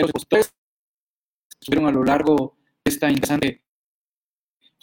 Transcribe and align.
compañeros 0.00 0.10
estuvieron 1.60 1.88
a 1.88 1.92
lo 1.92 2.04
largo 2.04 2.56
de 2.84 2.90
esta 2.90 3.10
interesante 3.10 3.62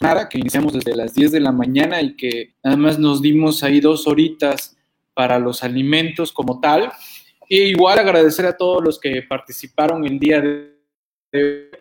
nada 0.00 0.28
que 0.28 0.38
iniciamos 0.38 0.72
desde 0.72 0.96
las 0.96 1.14
10 1.14 1.32
de 1.32 1.40
la 1.40 1.52
mañana 1.52 2.00
y 2.00 2.16
que 2.16 2.54
nada 2.62 2.76
más 2.76 2.98
nos 2.98 3.20
dimos 3.20 3.62
ahí 3.62 3.80
dos 3.80 4.06
horitas 4.06 4.76
para 5.12 5.38
los 5.38 5.62
alimentos 5.62 6.32
como 6.32 6.60
tal. 6.60 6.90
Y 7.48 7.58
igual 7.62 7.98
agradecer 7.98 8.46
a 8.46 8.56
todos 8.56 8.82
los 8.82 8.98
que 8.98 9.22
participaron 9.22 10.06
el 10.06 10.18
día 10.18 10.40
de 10.40 10.74
hoy. 11.32 11.80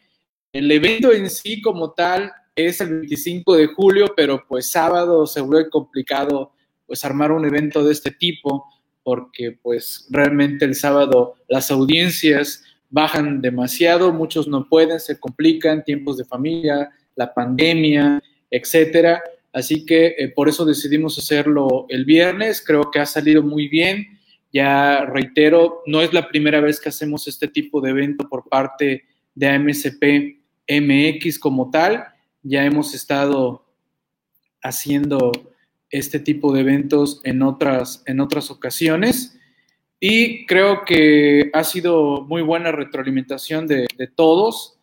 El 0.51 0.71
evento 0.71 1.13
en 1.13 1.29
sí 1.29 1.61
como 1.61 1.91
tal 1.91 2.31
es 2.55 2.81
el 2.81 3.01
25 3.01 3.55
de 3.55 3.67
julio, 3.67 4.13
pero 4.17 4.43
pues 4.47 4.71
sábado 4.71 5.27
se 5.27 5.41
vuelve 5.41 5.69
complicado 5.69 6.53
pues 6.87 7.05
armar 7.05 7.31
un 7.31 7.45
evento 7.45 7.83
de 7.83 7.93
este 7.93 8.09
tipo 8.11 8.65
porque 9.03 9.57
pues 9.61 10.07
realmente 10.09 10.65
el 10.65 10.75
sábado 10.75 11.35
las 11.47 11.71
audiencias 11.71 12.63
bajan 12.89 13.41
demasiado, 13.41 14.11
muchos 14.11 14.47
no 14.47 14.67
pueden, 14.67 14.99
se 14.99 15.19
complican, 15.19 15.83
tiempos 15.83 16.17
de 16.17 16.25
familia, 16.25 16.89
la 17.15 17.33
pandemia, 17.33 18.21
etcétera. 18.49 19.21
Así 19.53 19.85
que 19.85 20.15
eh, 20.17 20.29
por 20.29 20.49
eso 20.49 20.65
decidimos 20.65 21.17
hacerlo 21.17 21.85
el 21.89 22.05
viernes. 22.05 22.63
Creo 22.65 22.91
que 22.91 22.99
ha 22.99 23.05
salido 23.05 23.43
muy 23.43 23.67
bien. 23.67 24.19
Ya 24.51 25.05
reitero, 25.05 25.81
no 25.85 26.01
es 26.01 26.13
la 26.13 26.27
primera 26.27 26.59
vez 26.59 26.79
que 26.79 26.89
hacemos 26.89 27.27
este 27.27 27.47
tipo 27.47 27.81
de 27.81 27.91
evento 27.91 28.27
por 28.27 28.47
parte 28.49 29.03
de 29.35 29.47
AMSP 29.47 30.39
MX 30.67 31.39
como 31.39 31.69
tal. 31.69 32.05
Ya 32.41 32.65
hemos 32.65 32.93
estado 32.95 33.65
haciendo 34.61 35.31
este 35.91 36.19
tipo 36.19 36.53
de 36.53 36.61
eventos 36.61 37.21
en 37.23 37.41
otras, 37.41 38.03
en 38.05 38.19
otras 38.19 38.51
ocasiones 38.51 39.38
y 39.99 40.45
creo 40.45 40.85
que 40.85 41.49
ha 41.53 41.63
sido 41.63 42.21
muy 42.21 42.41
buena 42.41 42.71
retroalimentación 42.71 43.67
de, 43.67 43.87
todos. 44.15 44.77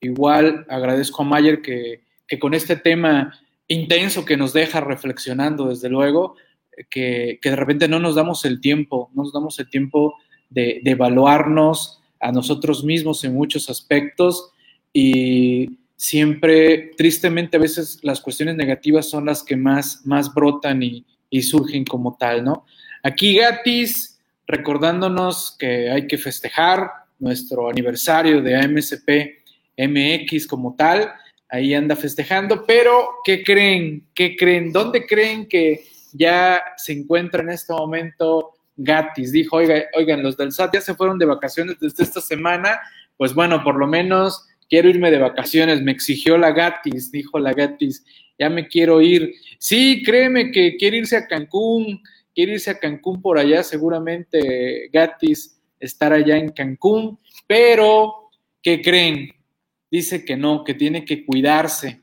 Igual 0.00 0.66
agradezco 0.68 1.22
a 1.22 1.26
Mayer 1.26 1.62
que, 1.62 2.02
con 2.38 2.54
este 2.54 2.76
tema 2.76 3.38
intenso 3.66 4.24
que 4.24 4.36
nos 4.36 4.52
deja 4.52 4.80
reflexionando, 4.80 5.68
desde 5.68 5.88
luego, 5.88 6.36
que, 6.88 7.40
que, 7.42 7.50
de 7.50 7.56
repente 7.56 7.88
no 7.88 7.98
nos 7.98 8.14
damos 8.14 8.44
el 8.44 8.60
tiempo, 8.60 9.10
no 9.14 9.24
nos 9.24 9.32
damos 9.32 9.58
el 9.58 9.68
tiempo 9.68 10.14
de, 10.48 10.80
evaluarnos 10.84 12.00
a 12.20 12.30
nosotros 12.30 12.84
mismos 12.84 13.24
en 13.24 13.34
muchos 13.34 13.68
aspectos 13.68 14.52
y 14.92 15.80
siempre, 15.96 16.92
tristemente, 16.96 17.56
a 17.56 17.60
veces 17.60 17.98
las 18.02 18.20
cuestiones 18.20 18.54
negativas 18.54 19.10
son 19.10 19.26
las 19.26 19.42
que 19.42 19.56
más, 19.56 20.02
más 20.04 20.32
brotan 20.32 20.82
y 20.82 21.42
surgen 21.42 21.84
como 21.84 22.16
tal, 22.16 22.44
¿no? 22.44 22.64
Aquí 23.02 23.34
Gatis, 23.34 24.11
recordándonos 24.46 25.56
que 25.58 25.90
hay 25.90 26.06
que 26.06 26.18
festejar 26.18 26.90
nuestro 27.18 27.68
aniversario 27.68 28.42
de 28.42 28.56
AMSP 28.56 29.42
MX 29.76 30.46
como 30.46 30.74
tal, 30.76 31.12
ahí 31.48 31.74
anda 31.74 31.94
festejando, 31.96 32.64
pero 32.66 33.08
¿qué 33.24 33.42
creen? 33.42 34.06
¿Qué 34.14 34.36
creen? 34.36 34.72
¿Dónde 34.72 35.06
creen 35.06 35.46
que 35.46 35.84
ya 36.12 36.62
se 36.76 36.92
encuentra 36.92 37.42
en 37.42 37.50
este 37.50 37.72
momento 37.72 38.52
Gatis? 38.76 39.32
Dijo, 39.32 39.56
Oiga, 39.56 39.82
oigan, 39.94 40.22
los 40.22 40.36
del 40.36 40.52
SAT 40.52 40.74
ya 40.74 40.80
se 40.80 40.94
fueron 40.94 41.18
de 41.18 41.26
vacaciones 41.26 41.78
desde 41.78 42.04
esta 42.04 42.20
semana, 42.20 42.80
pues 43.16 43.34
bueno, 43.34 43.62
por 43.62 43.76
lo 43.76 43.86
menos 43.86 44.48
quiero 44.68 44.88
irme 44.88 45.10
de 45.10 45.18
vacaciones, 45.18 45.82
me 45.82 45.92
exigió 45.92 46.38
la 46.38 46.52
Gatis, 46.52 47.12
dijo 47.12 47.38
la 47.38 47.52
Gatis, 47.52 48.04
ya 48.38 48.50
me 48.50 48.66
quiero 48.66 49.00
ir. 49.00 49.34
Sí, 49.58 50.02
créeme 50.04 50.50
que 50.50 50.76
quiere 50.76 50.98
irse 50.98 51.16
a 51.16 51.26
Cancún, 51.26 52.02
quiere 52.34 52.52
irse 52.52 52.70
a 52.70 52.78
Cancún 52.78 53.20
por 53.20 53.38
allá, 53.38 53.62
seguramente 53.62 54.88
Gatis 54.92 55.60
estar 55.78 56.12
allá 56.12 56.36
en 56.36 56.50
Cancún, 56.50 57.18
pero 57.46 58.30
¿qué 58.62 58.80
creen? 58.80 59.30
Dice 59.90 60.24
que 60.24 60.36
no, 60.36 60.64
que 60.64 60.74
tiene 60.74 61.04
que 61.04 61.24
cuidarse. 61.24 62.00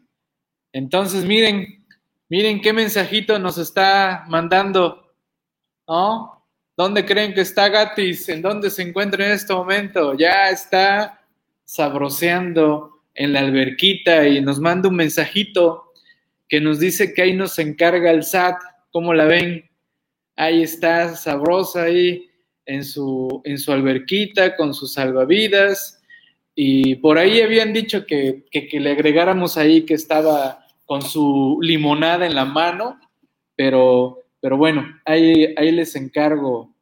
Entonces, 0.72 1.26
miren, 1.26 1.86
miren 2.28 2.62
qué 2.62 2.74
mensajito 2.74 3.40
nos 3.40 3.58
está 3.58 4.26
mandando, 4.28 5.14
¿no? 5.88 6.46
¿Dónde 6.78 7.06
creen 7.06 7.34
que 7.34 7.42
está 7.42 7.68
Gatis? 7.68 8.30
¿En 8.30 8.42
dónde 8.42 8.70
se 8.70 8.84
encuentra 8.84 9.26
en 9.26 9.32
este 9.34 9.54
momento? 9.54 10.14
Ya 10.18 10.50
está 10.50 11.26
sabroseando 11.66 13.02
en 13.14 13.34
la 13.34 13.42
alberquita 13.42 14.28
y 14.28 14.40
nos 14.42 14.60
manda 14.60 14.88
un 14.88 14.96
mensajito 14.96 15.89
que 16.50 16.60
nos 16.60 16.80
dice 16.80 17.14
que 17.14 17.22
ahí 17.22 17.36
nos 17.36 17.58
encarga 17.60 18.12
el 18.12 18.24
SAT. 18.24 18.58
¿Cómo 18.92 19.14
la 19.14 19.26
ven? 19.26 19.70
Ahí 20.36 20.64
está, 20.64 21.16
sabrosa 21.16 21.84
ahí 21.84 22.28
en 22.66 22.84
su, 22.84 23.42
en 23.46 23.58
su 23.60 23.72
alberquita 23.72 24.56
con 24.56 24.74
sus 24.74 24.94
salvavidas. 24.94 26.02
Y 26.56 26.96
por 26.96 27.18
ahí 27.18 27.40
habían 27.40 27.72
dicho 27.72 28.06
que, 28.06 28.46
que, 28.52 28.80
le 28.80 28.92
agregáramos 28.92 29.58
ahí 29.58 29.86
que 29.86 29.94
estaba 29.94 30.66
con 30.86 31.04
su 31.04 31.60
limonada 31.62 32.26
en 32.26 32.36
la 32.36 32.46
mano, 32.46 33.00
pero, 33.56 34.24
pero 34.42 34.58
bueno, 34.58 34.86
ahí, 35.06 35.54
ahí 35.56 35.72
les 35.72 35.96
encargo 35.96 36.76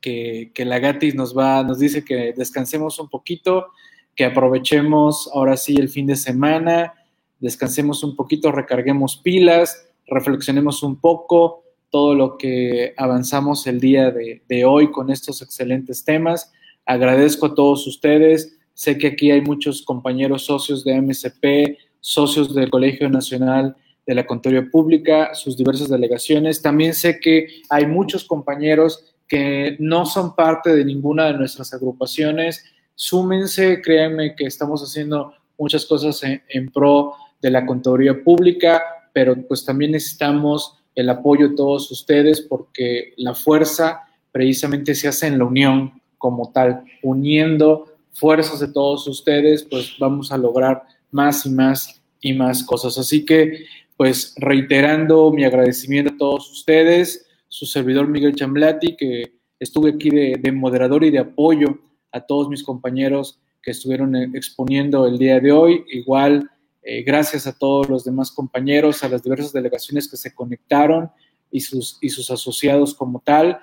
que, 0.00 0.52
que, 0.54 0.64
la 0.64 0.78
Gatis 0.78 1.14
nos 1.14 1.36
va, 1.36 1.62
nos 1.64 1.80
dice 1.80 2.04
que 2.04 2.32
descansemos 2.36 2.98
un 3.00 3.08
poquito 3.08 3.66
que 4.14 4.24
aprovechemos 4.24 5.28
ahora 5.34 5.56
sí 5.56 5.76
el 5.76 5.88
fin 5.88 6.06
de 6.06 6.16
semana, 6.16 6.94
descansemos 7.40 8.02
un 8.04 8.16
poquito, 8.16 8.52
recarguemos 8.52 9.16
pilas, 9.16 9.88
reflexionemos 10.06 10.82
un 10.82 11.00
poco 11.00 11.64
todo 11.90 12.14
lo 12.14 12.36
que 12.36 12.94
avanzamos 12.96 13.66
el 13.66 13.80
día 13.80 14.10
de, 14.10 14.64
hoy 14.64 14.90
con 14.90 15.10
estos 15.10 15.42
excelentes 15.42 16.04
temas. 16.04 16.52
Agradezco 16.84 17.46
a 17.46 17.54
todos 17.54 17.86
ustedes. 17.86 18.58
Sé 18.74 18.98
que 18.98 19.08
aquí 19.08 19.30
hay 19.30 19.40
muchos 19.40 19.82
compañeros 19.82 20.44
socios 20.44 20.84
de 20.84 21.00
MSP, 21.00 21.78
socios 22.00 22.54
del 22.54 22.70
Colegio 22.70 23.08
Nacional 23.08 23.76
de 24.06 24.14
la 24.14 24.26
Contaduría 24.26 24.68
Pública, 24.70 25.34
sus 25.34 25.56
diversas 25.56 25.88
delegaciones. 25.88 26.62
También 26.62 26.94
sé 26.94 27.18
que 27.18 27.62
hay 27.70 27.86
muchos 27.86 28.24
compañeros 28.24 29.14
que 29.26 29.76
no 29.80 30.06
son 30.06 30.36
parte 30.36 30.74
de 30.74 30.84
ninguna 30.84 31.26
de 31.26 31.34
nuestras 31.34 31.72
agrupaciones, 31.74 32.64
súmense, 32.94 33.80
créanme 33.82 34.36
que 34.36 34.44
estamos 34.44 34.82
haciendo 34.82 35.32
muchas 35.58 35.84
cosas 35.86 36.22
en, 36.22 36.42
en, 36.48 36.68
pro 36.70 37.14
de 37.46 37.52
la 37.52 37.64
contaduría 37.64 38.24
pública, 38.24 38.82
pero 39.12 39.36
pues 39.46 39.64
también 39.64 39.92
necesitamos 39.92 40.76
el 40.96 41.08
apoyo 41.08 41.50
de 41.50 41.54
todos 41.54 41.88
ustedes 41.92 42.40
porque 42.40 43.14
la 43.18 43.34
fuerza 43.34 44.00
precisamente 44.32 44.96
se 44.96 45.06
hace 45.06 45.28
en 45.28 45.38
la 45.38 45.44
unión 45.44 45.92
como 46.18 46.50
tal, 46.50 46.82
uniendo 47.04 47.86
fuerzas 48.12 48.58
de 48.58 48.66
todos 48.66 49.06
ustedes, 49.06 49.62
pues 49.62 49.94
vamos 50.00 50.32
a 50.32 50.38
lograr 50.38 50.82
más 51.12 51.46
y 51.46 51.50
más 51.50 52.02
y 52.20 52.32
más 52.32 52.64
cosas. 52.64 52.98
Así 52.98 53.24
que, 53.24 53.64
pues 53.96 54.34
reiterando 54.38 55.30
mi 55.30 55.44
agradecimiento 55.44 56.14
a 56.14 56.18
todos 56.18 56.50
ustedes, 56.50 57.28
su 57.48 57.64
servidor 57.64 58.08
Miguel 58.08 58.34
Chamblati, 58.34 58.96
que 58.96 59.34
estuve 59.60 59.90
aquí 59.90 60.10
de, 60.10 60.36
de 60.40 60.50
moderador 60.50 61.04
y 61.04 61.10
de 61.10 61.20
apoyo 61.20 61.78
a 62.10 62.20
todos 62.22 62.48
mis 62.48 62.64
compañeros 62.64 63.38
que 63.62 63.70
estuvieron 63.70 64.16
eh, 64.16 64.30
exponiendo 64.34 65.06
el 65.06 65.16
día 65.16 65.38
de 65.38 65.52
hoy. 65.52 65.84
Igual, 65.92 66.50
eh, 66.88 67.02
gracias 67.02 67.48
a 67.48 67.58
todos 67.58 67.88
los 67.88 68.04
demás 68.04 68.30
compañeros, 68.30 69.02
a 69.02 69.08
las 69.08 69.20
diversas 69.20 69.52
delegaciones 69.52 70.08
que 70.08 70.16
se 70.16 70.32
conectaron 70.32 71.10
y 71.50 71.60
sus, 71.60 71.98
y 72.00 72.10
sus 72.10 72.30
asociados 72.30 72.94
como 72.94 73.18
tal. 73.18 73.58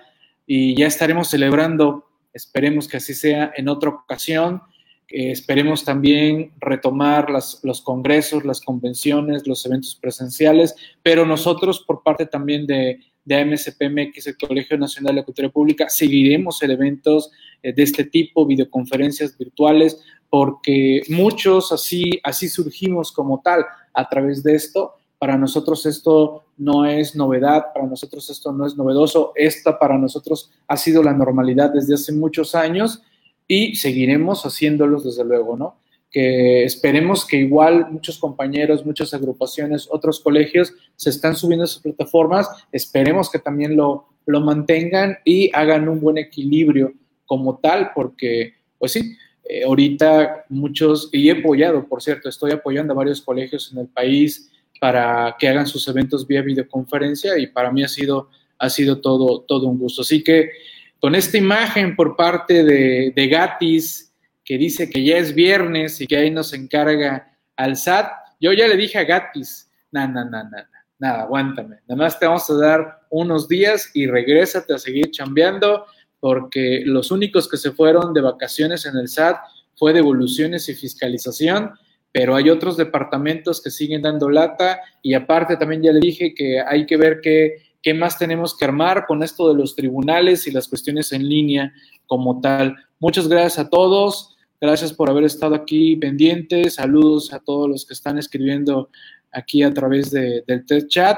Y 0.45 0.75
ya 0.75 0.87
estaremos 0.87 1.29
celebrando, 1.29 2.05
esperemos 2.33 2.85
que 2.85 2.97
así 2.97 3.13
sea 3.13 3.53
en 3.55 3.69
otra 3.69 3.91
ocasión. 3.91 4.61
Eh, 5.07 5.31
esperemos 5.31 5.85
también 5.85 6.51
retomar 6.59 7.29
las, 7.29 7.61
los 7.63 7.81
congresos, 7.81 8.43
las 8.43 8.59
convenciones, 8.59 9.47
los 9.47 9.65
eventos 9.65 9.95
presenciales, 9.95 10.75
pero 11.01 11.25
nosotros 11.25 11.81
por 11.87 12.03
parte 12.03 12.25
también 12.25 12.67
de, 12.67 12.99
de 13.25 13.35
AMSPMX, 13.35 14.27
el 14.27 14.37
Colegio 14.37 14.77
Nacional 14.77 15.15
de 15.15 15.23
Cultura 15.23 15.49
Pública, 15.49 15.89
seguiremos 15.89 16.61
en 16.63 16.71
eventos 16.71 17.31
eh, 17.61 17.73
de 17.73 17.83
este 17.83 18.03
tipo, 18.05 18.45
videoconferencias 18.45 19.37
virtuales, 19.37 20.01
porque 20.29 21.01
muchos 21.09 21.71
así, 21.71 22.19
así 22.23 22.49
surgimos 22.49 23.11
como 23.11 23.41
tal 23.41 23.65
a 23.93 24.09
través 24.09 24.43
de 24.43 24.55
esto. 24.55 24.95
Para 25.19 25.37
nosotros 25.37 25.85
esto 25.85 26.43
no 26.57 26.85
es 26.85 27.15
novedad, 27.15 27.65
para 27.73 27.85
nosotros 27.85 28.29
esto 28.29 28.51
no 28.51 28.65
es 28.65 28.75
novedoso, 28.75 29.31
esta 29.35 29.79
para 29.79 29.97
nosotros 29.97 30.51
ha 30.67 30.75
sido 30.75 31.01
la 31.01 31.13
normalidad 31.13 31.71
desde 31.71 31.93
hace 31.93 32.11
muchos 32.11 32.55
años 32.55 33.01
y 33.47 33.75
seguiremos 33.75 34.43
haciéndolos 34.43 35.05
desde 35.05 35.23
luego, 35.23 35.55
¿no? 35.55 35.82
Que 36.13 36.63
esperemos 36.63 37.25
que 37.25 37.37
igual 37.37 37.87
muchos 37.89 38.19
compañeros, 38.19 38.85
muchas 38.85 39.15
agrupaciones, 39.15 39.87
otros 39.89 40.19
colegios 40.19 40.73
se 40.95 41.09
están 41.09 41.35
subiendo 41.35 41.63
a 41.63 41.67
sus 41.67 41.81
plataformas, 41.81 42.47
esperemos 42.71 43.31
que 43.31 43.39
también 43.39 43.75
lo, 43.75 44.05
lo 44.27 44.39
mantengan 44.39 45.17
y 45.25 45.49
hagan 45.53 45.89
un 45.89 45.99
buen 45.99 46.19
equilibrio 46.19 46.93
como 47.25 47.57
tal, 47.57 47.91
porque, 47.95 48.53
pues 48.77 48.91
sí, 48.91 49.17
eh, 49.49 49.63
ahorita 49.63 50.45
muchos, 50.49 51.09
y 51.11 51.29
he 51.29 51.31
apoyado, 51.31 51.87
por 51.87 52.03
cierto, 52.03 52.29
estoy 52.29 52.51
apoyando 52.51 52.93
a 52.93 52.97
varios 52.97 53.19
colegios 53.19 53.71
en 53.73 53.79
el 53.79 53.87
país 53.87 54.51
para 54.79 55.35
que 55.39 55.47
hagan 55.47 55.65
sus 55.65 55.87
eventos 55.87 56.27
vía 56.27 56.43
videoconferencia 56.43 57.39
y 57.39 57.47
para 57.47 57.71
mí 57.71 57.83
ha 57.83 57.87
sido, 57.87 58.29
ha 58.59 58.69
sido 58.69 59.01
todo, 59.01 59.41
todo 59.41 59.67
un 59.67 59.79
gusto. 59.79 60.03
Así 60.03 60.23
que 60.23 60.51
con 60.99 61.15
esta 61.15 61.39
imagen 61.39 61.95
por 61.95 62.15
parte 62.15 62.63
de, 62.63 63.11
de 63.15 63.27
Gatis, 63.27 64.12
que 64.45 64.57
dice 64.57 64.89
que 64.89 65.03
ya 65.03 65.17
es 65.17 65.33
viernes 65.33 66.01
y 66.01 66.07
que 66.07 66.17
ahí 66.17 66.31
nos 66.31 66.53
encarga 66.53 67.37
al 67.55 67.75
SAT. 67.75 68.11
Yo 68.39 68.53
ya 68.53 68.67
le 68.67 68.75
dije 68.75 68.97
a 68.97 69.05
Gatis, 69.05 69.71
nada, 69.91 70.07
nada, 70.07 70.43
nada, 70.43 70.69
nada, 70.99 71.21
aguántame. 71.21 71.77
Nada 71.87 72.03
más 72.03 72.19
te 72.19 72.25
vamos 72.25 72.49
a 72.49 72.55
dar 72.55 72.99
unos 73.09 73.47
días 73.47 73.89
y 73.93 74.07
regrésate 74.07 74.73
a 74.73 74.77
seguir 74.77 75.11
chambeando 75.11 75.85
porque 76.19 76.83
los 76.85 77.11
únicos 77.11 77.49
que 77.49 77.57
se 77.57 77.71
fueron 77.71 78.13
de 78.13 78.21
vacaciones 78.21 78.85
en 78.85 78.97
el 78.97 79.07
SAT 79.07 79.37
fue 79.75 79.93
devoluciones 79.93 80.69
y 80.69 80.75
fiscalización, 80.75 81.71
pero 82.11 82.35
hay 82.35 82.49
otros 82.49 82.77
departamentos 82.77 83.61
que 83.61 83.69
siguen 83.69 84.03
dando 84.03 84.29
lata 84.29 84.79
y 85.01 85.13
aparte 85.13 85.57
también 85.57 85.83
ya 85.83 85.91
le 85.91 85.99
dije 85.99 86.33
que 86.33 86.61
hay 86.61 86.85
que 86.85 86.95
ver 86.95 87.19
qué, 87.21 87.57
qué 87.81 87.93
más 87.93 88.17
tenemos 88.17 88.55
que 88.57 88.65
armar 88.65 89.05
con 89.05 89.23
esto 89.23 89.49
de 89.49 89.59
los 89.59 89.75
tribunales 89.75 90.47
y 90.47 90.51
las 90.51 90.67
cuestiones 90.67 91.11
en 91.11 91.27
línea 91.27 91.73
como 92.07 92.39
tal. 92.39 92.77
Muchas 92.99 93.27
gracias 93.27 93.59
a 93.59 93.69
todos. 93.69 94.32
Gracias 94.63 94.93
por 94.93 95.09
haber 95.09 95.25
estado 95.25 95.55
aquí 95.55 95.97
pendientes. 95.97 96.75
Saludos 96.75 97.33
a 97.33 97.39
todos 97.39 97.69
los 97.69 97.85
que 97.85 97.93
están 97.93 98.17
escribiendo 98.17 98.89
aquí 99.33 99.61
a 99.61 99.73
través 99.73 100.09
del 100.09 100.65
test 100.65 100.87
chat. 100.87 101.17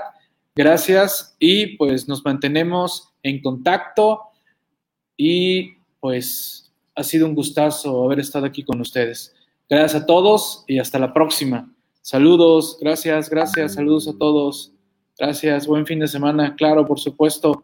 Gracias 0.56 1.36
y 1.38 1.78
pues 1.78 2.08
nos 2.08 2.26
mantenemos 2.26 3.14
en 3.22 3.44
contacto 3.44 4.20
y 5.16 5.76
pues 6.00 6.74
ha 6.96 7.04
sido 7.04 7.28
un 7.28 7.36
gustazo 7.36 8.04
haber 8.04 8.20
estado 8.20 8.48
aquí 8.48 8.64
con 8.64 8.82
ustedes. 8.82 9.36
Gracias 9.70 10.02
a 10.02 10.06
todos 10.08 10.64
y 10.68 10.80
hasta 10.80 10.98
la 10.98 11.14
próxima. 11.14 11.72
Saludos, 12.02 12.80
gracias, 12.82 13.30
gracias, 13.30 13.76
saludos 13.76 14.08
a 14.08 14.18
todos. 14.18 14.74
Gracias, 15.20 15.68
buen 15.68 15.86
fin 15.86 16.00
de 16.00 16.08
semana, 16.08 16.56
claro, 16.56 16.84
por 16.88 17.00
supuesto. 17.00 17.64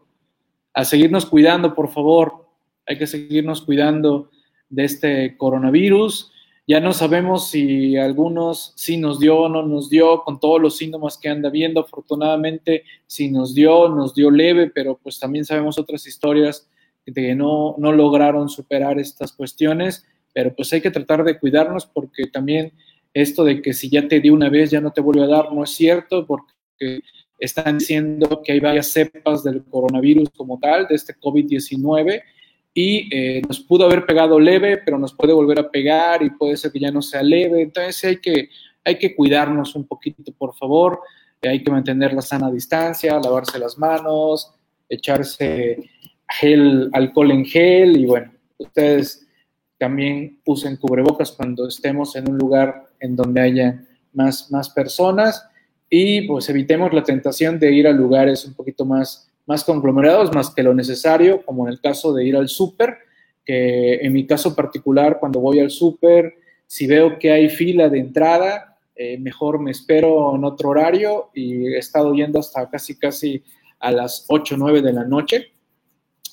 A 0.74 0.84
seguirnos 0.84 1.26
cuidando, 1.26 1.74
por 1.74 1.88
favor. 1.88 2.46
Hay 2.86 2.96
que 2.98 3.08
seguirnos 3.08 3.62
cuidando 3.62 4.30
de 4.72 4.84
este 4.84 5.36
coronavirus. 5.36 6.32
Ya 6.66 6.80
no 6.80 6.92
sabemos 6.92 7.50
si 7.50 7.96
algunos 7.96 8.72
sí 8.76 8.96
nos 8.96 9.20
dio 9.20 9.40
o 9.40 9.48
no 9.48 9.62
nos 9.62 9.90
dio, 9.90 10.22
con 10.22 10.40
todos 10.40 10.60
los 10.60 10.76
síntomas 10.76 11.18
que 11.18 11.28
anda 11.28 11.50
viendo. 11.50 11.80
Afortunadamente, 11.80 12.84
si 13.06 13.30
nos 13.30 13.54
dio, 13.54 13.88
nos 13.88 14.14
dio 14.14 14.30
leve, 14.30 14.70
pero 14.70 14.98
pues 15.00 15.18
también 15.20 15.44
sabemos 15.44 15.78
otras 15.78 16.06
historias 16.06 16.68
de 17.04 17.12
que 17.12 17.34
no, 17.34 17.74
no 17.78 17.92
lograron 17.92 18.48
superar 18.48 18.98
estas 18.98 19.32
cuestiones. 19.32 20.06
Pero 20.32 20.54
pues 20.54 20.72
hay 20.72 20.80
que 20.80 20.90
tratar 20.90 21.24
de 21.24 21.38
cuidarnos 21.38 21.84
porque 21.84 22.26
también 22.26 22.72
esto 23.12 23.44
de 23.44 23.60
que 23.60 23.74
si 23.74 23.90
ya 23.90 24.08
te 24.08 24.20
dio 24.20 24.32
una 24.32 24.48
vez 24.48 24.70
ya 24.70 24.80
no 24.80 24.90
te 24.90 25.02
vuelve 25.02 25.24
a 25.24 25.26
dar 25.26 25.52
no 25.52 25.64
es 25.64 25.70
cierto 25.70 26.26
porque 26.26 27.02
están 27.38 27.76
diciendo 27.76 28.40
que 28.42 28.52
hay 28.52 28.60
varias 28.60 28.86
cepas 28.86 29.42
del 29.42 29.62
coronavirus 29.64 30.30
como 30.30 30.58
tal, 30.58 30.86
de 30.86 30.94
este 30.94 31.14
COVID-19, 31.14 32.22
y 32.74 33.14
eh, 33.14 33.42
nos 33.46 33.60
pudo 33.60 33.84
haber 33.84 34.06
pegado 34.06 34.40
leve, 34.40 34.78
pero 34.78 34.98
nos 34.98 35.12
puede 35.12 35.32
volver 35.32 35.60
a 35.60 35.70
pegar 35.70 36.22
y 36.22 36.30
puede 36.30 36.56
ser 36.56 36.72
que 36.72 36.80
ya 36.80 36.90
no 36.90 37.02
sea 37.02 37.22
leve. 37.22 37.62
Entonces 37.62 38.02
hay 38.04 38.16
que, 38.16 38.48
hay 38.84 38.98
que 38.98 39.14
cuidarnos 39.14 39.74
un 39.74 39.86
poquito, 39.86 40.32
por 40.32 40.54
favor. 40.54 41.00
Eh, 41.40 41.48
hay 41.48 41.62
que 41.62 41.70
mantener 41.70 42.14
la 42.14 42.22
sana 42.22 42.50
distancia, 42.50 43.20
lavarse 43.20 43.58
las 43.58 43.76
manos, 43.76 44.54
echarse 44.88 45.90
gel, 46.28 46.88
alcohol 46.92 47.30
en 47.30 47.44
gel 47.44 47.96
y 47.96 48.06
bueno, 48.06 48.32
ustedes 48.58 49.26
también 49.78 50.40
usen 50.44 50.76
cubrebocas 50.76 51.32
cuando 51.32 51.68
estemos 51.68 52.16
en 52.16 52.30
un 52.30 52.38
lugar 52.38 52.90
en 53.00 53.16
donde 53.16 53.40
haya 53.40 53.84
más, 54.12 54.50
más 54.50 54.70
personas 54.70 55.46
y 55.90 56.26
pues 56.26 56.48
evitemos 56.48 56.92
la 56.92 57.02
tentación 57.02 57.58
de 57.58 57.72
ir 57.72 57.86
a 57.86 57.92
lugares 57.92 58.44
un 58.46 58.54
poquito 58.54 58.84
más 58.84 59.31
más 59.46 59.64
conglomerados, 59.64 60.32
más 60.34 60.54
que 60.54 60.62
lo 60.62 60.74
necesario, 60.74 61.44
como 61.44 61.66
en 61.66 61.72
el 61.72 61.80
caso 61.80 62.12
de 62.12 62.24
ir 62.24 62.36
al 62.36 62.48
súper, 62.48 62.98
que 63.44 63.94
en 63.96 64.12
mi 64.12 64.26
caso 64.26 64.54
particular, 64.54 65.18
cuando 65.18 65.40
voy 65.40 65.58
al 65.58 65.70
súper, 65.70 66.34
si 66.66 66.86
veo 66.86 67.18
que 67.18 67.32
hay 67.32 67.48
fila 67.48 67.88
de 67.88 67.98
entrada, 67.98 68.78
eh, 68.94 69.18
mejor 69.18 69.58
me 69.58 69.70
espero 69.70 70.34
en 70.34 70.44
otro 70.44 70.70
horario 70.70 71.30
y 71.34 71.66
he 71.66 71.78
estado 71.78 72.14
yendo 72.14 72.38
hasta 72.38 72.68
casi, 72.70 72.98
casi 72.98 73.42
a 73.80 73.90
las 73.90 74.24
8 74.28 74.54
o 74.54 74.58
9 74.58 74.80
de 74.80 74.92
la 74.92 75.04
noche, 75.04 75.52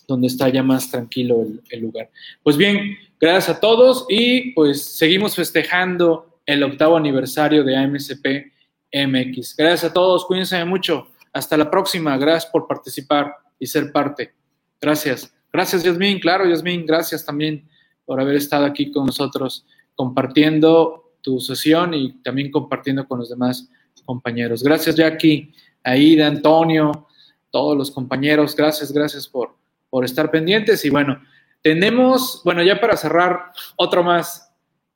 donde 0.08 0.28
está 0.28 0.50
ya 0.50 0.64
más 0.64 0.90
tranquilo 0.92 1.42
el, 1.42 1.62
el 1.70 1.80
lugar. 1.82 2.10
Pues 2.44 2.58
bien, 2.58 2.98
gracias 3.20 3.58
a 3.58 3.60
todos 3.60 4.06
y 4.10 4.52
pues 4.54 4.82
seguimos 4.82 5.36
festejando 5.36 6.40
el 6.46 6.64
octavo 6.64 6.98
aniversario 6.98 7.64
de 7.64 7.76
AMCP 7.76 8.52
MX. 8.94 9.56
Gracias 9.56 9.92
a 9.92 9.94
todos, 9.94 10.26
cuídense 10.26 10.64
mucho. 10.66 11.08
Hasta 11.34 11.58
la 11.58 11.70
próxima. 11.70 12.18
Gracias 12.18 12.52
por 12.52 12.68
participar 12.68 13.34
y 13.58 13.68
ser 13.68 13.92
parte. 13.92 14.34
Gracias. 14.82 15.34
Gracias, 15.52 15.84
Yasmín. 15.84 16.20
Claro, 16.20 16.48
Yasmín, 16.48 16.86
gracias 16.86 17.26
también 17.26 17.68
por 18.06 18.20
haber 18.20 18.36
estado 18.36 18.66
aquí 18.66 18.92
con 18.92 19.06
nosotros 19.06 19.66
compartiendo 19.96 21.14
tu 21.22 21.40
sesión 21.40 21.94
y 21.94 22.22
también 22.22 22.52
compartiendo 22.52 23.08
con 23.08 23.20
los 23.20 23.30
demás 23.30 23.70
compañeros. 24.06 24.64
Gracias, 24.64 24.96
Jackie, 24.96 25.54
Aida, 25.84 26.28
Antonio, 26.28 27.08
todos 27.52 27.78
los 27.78 27.92
compañeros. 27.92 28.56
Gracias, 28.56 28.92
gracias 28.92 29.28
por, 29.28 29.56
por 29.90 30.06
estar 30.06 30.32
pendientes. 30.32 30.86
Y 30.86 30.90
bueno, 30.90 31.22
tenemos, 31.62 32.42
bueno, 32.46 32.64
ya 32.64 32.80
para 32.80 32.96
cerrar, 32.96 33.52
otro 33.76 34.04
más. 34.04 34.54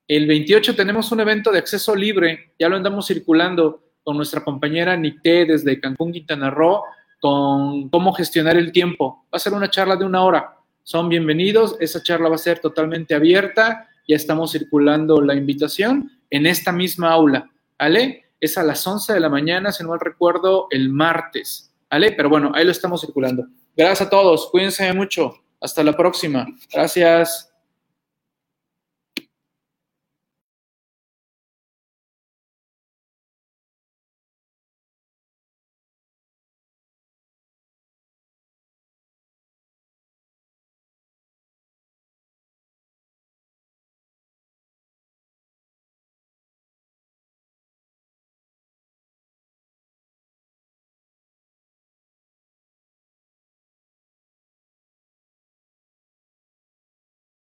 El 0.07 0.27
28 0.27 0.75
tenemos 0.75 1.11
un 1.11 1.19
evento 1.19 1.51
de 1.51 1.59
acceso 1.59 1.95
libre, 1.95 2.53
ya 2.59 2.69
lo 2.69 2.75
andamos 2.75 3.07
circulando 3.07 3.83
con 4.03 4.17
nuestra 4.17 4.43
compañera 4.43 4.97
Nicté 4.97 5.45
desde 5.45 5.79
Cancún, 5.79 6.11
Quintana 6.11 6.49
Roo, 6.49 6.83
con 7.19 7.89
cómo 7.89 8.13
gestionar 8.13 8.57
el 8.57 8.71
tiempo. 8.71 9.25
Va 9.25 9.37
a 9.37 9.39
ser 9.39 9.53
una 9.53 9.69
charla 9.69 9.95
de 9.95 10.05
una 10.05 10.23
hora. 10.23 10.57
Son 10.83 11.07
bienvenidos. 11.07 11.77
Esa 11.79 12.03
charla 12.03 12.27
va 12.27 12.35
a 12.35 12.39
ser 12.39 12.59
totalmente 12.59 13.15
abierta. 13.15 13.87
Ya 14.07 14.17
estamos 14.17 14.51
circulando 14.51 15.21
la 15.21 15.33
invitación 15.33 16.11
en 16.29 16.45
esta 16.45 16.73
misma 16.73 17.11
aula. 17.11 17.49
¿Vale? 17.79 18.25
Es 18.39 18.57
a 18.57 18.63
las 18.63 18.85
11 18.85 19.13
de 19.13 19.19
la 19.21 19.29
mañana, 19.29 19.71
si 19.71 19.83
no 19.83 19.89
mal 19.89 20.01
recuerdo, 20.01 20.67
el 20.69 20.89
martes. 20.89 21.73
¿Vale? 21.89 22.11
Pero 22.11 22.29
bueno, 22.29 22.51
ahí 22.53 22.65
lo 22.65 22.71
estamos 22.71 22.99
circulando. 22.99 23.47
Gracias 23.75 24.07
a 24.07 24.09
todos. 24.09 24.49
Cuídense 24.51 24.91
mucho. 24.93 25.33
Hasta 25.61 25.83
la 25.83 25.95
próxima. 25.95 26.45
Gracias. 26.73 27.52